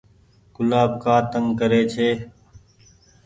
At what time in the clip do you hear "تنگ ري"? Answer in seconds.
1.31-1.81